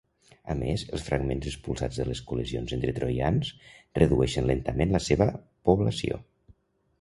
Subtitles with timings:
[0.51, 3.53] A més, els fragments expulsats de les col·lisions entre troians
[4.01, 5.29] redueixen lentament la seva
[5.71, 6.19] població.